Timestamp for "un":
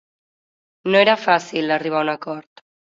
2.11-2.15